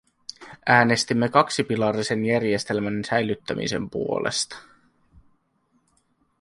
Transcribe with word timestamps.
Äänestimme 0.65 1.29
kaksipilarisen 1.29 2.25
järjestelmän 2.25 3.03
säilyttämisen 3.09 3.89
puolesta. 3.89 4.55